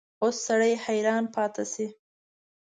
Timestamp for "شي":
1.73-1.87